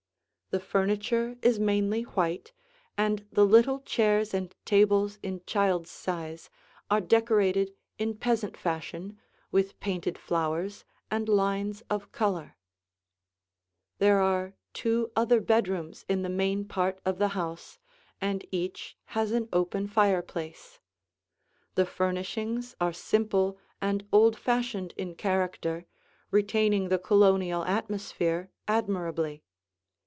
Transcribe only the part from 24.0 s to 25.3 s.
old fashioned in